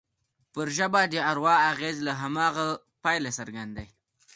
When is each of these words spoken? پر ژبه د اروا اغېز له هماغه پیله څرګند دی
پر 0.53 0.67
ژبه 0.77 1.01
د 1.13 1.15
اروا 1.31 1.55
اغېز 1.71 1.97
له 2.07 2.13
هماغه 2.21 2.67
پیله 3.03 3.29
څرګند 3.37 3.71
دی 3.77 3.87